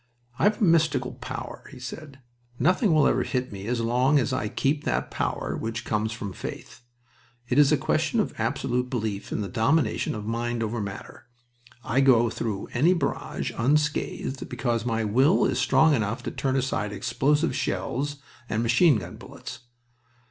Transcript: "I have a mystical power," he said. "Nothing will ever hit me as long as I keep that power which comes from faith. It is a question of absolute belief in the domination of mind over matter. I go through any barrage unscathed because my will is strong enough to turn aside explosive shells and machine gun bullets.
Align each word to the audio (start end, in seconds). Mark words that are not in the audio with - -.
"I 0.39 0.45
have 0.45 0.59
a 0.59 0.63
mystical 0.63 1.11
power," 1.13 1.65
he 1.71 1.77
said. 1.77 2.21
"Nothing 2.57 2.91
will 2.91 3.05
ever 3.05 3.21
hit 3.21 3.51
me 3.51 3.67
as 3.67 3.81
long 3.81 4.17
as 4.17 4.33
I 4.33 4.47
keep 4.47 4.83
that 4.83 5.11
power 5.11 5.55
which 5.55 5.85
comes 5.85 6.11
from 6.11 6.33
faith. 6.33 6.81
It 7.47 7.59
is 7.59 7.71
a 7.71 7.77
question 7.77 8.19
of 8.19 8.33
absolute 8.39 8.89
belief 8.89 9.31
in 9.31 9.41
the 9.41 9.47
domination 9.47 10.15
of 10.15 10.25
mind 10.25 10.63
over 10.63 10.81
matter. 10.81 11.27
I 11.83 12.01
go 12.01 12.31
through 12.31 12.69
any 12.73 12.93
barrage 12.95 13.51
unscathed 13.55 14.49
because 14.49 14.87
my 14.87 15.03
will 15.03 15.45
is 15.45 15.59
strong 15.59 15.93
enough 15.93 16.23
to 16.23 16.31
turn 16.31 16.55
aside 16.55 16.91
explosive 16.91 17.55
shells 17.55 18.15
and 18.49 18.63
machine 18.63 18.95
gun 18.95 19.17
bullets. 19.17 19.59